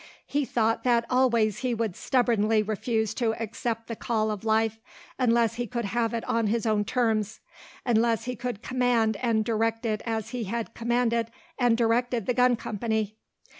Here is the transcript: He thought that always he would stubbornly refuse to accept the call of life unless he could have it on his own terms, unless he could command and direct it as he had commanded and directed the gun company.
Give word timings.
He 0.25 0.45
thought 0.45 0.83
that 0.83 1.05
always 1.11 1.59
he 1.59 1.75
would 1.75 1.95
stubbornly 1.95 2.63
refuse 2.63 3.13
to 3.13 3.35
accept 3.39 3.85
the 3.85 3.95
call 3.95 4.31
of 4.31 4.43
life 4.43 4.79
unless 5.19 5.57
he 5.57 5.67
could 5.67 5.85
have 5.85 6.11
it 6.15 6.23
on 6.23 6.47
his 6.47 6.65
own 6.65 6.85
terms, 6.85 7.39
unless 7.85 8.23
he 8.23 8.35
could 8.35 8.63
command 8.63 9.15
and 9.17 9.45
direct 9.45 9.85
it 9.85 10.01
as 10.03 10.29
he 10.31 10.45
had 10.45 10.73
commanded 10.73 11.29
and 11.59 11.77
directed 11.77 12.25
the 12.25 12.33
gun 12.33 12.55
company. 12.55 13.15